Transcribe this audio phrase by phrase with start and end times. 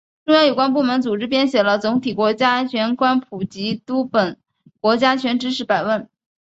[0.25, 4.33] 中央有关部门组织编写了总体国家安全观普及读本——
[4.79, 6.01] 《国家安全知识百问》